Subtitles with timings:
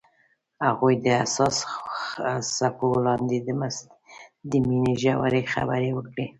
[0.67, 1.57] هغوی د حساس
[2.55, 3.37] څپو لاندې
[4.51, 6.25] د مینې ژورې خبرې وکړې.